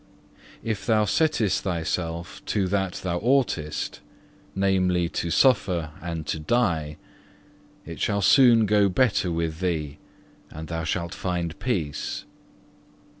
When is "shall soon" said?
8.01-8.65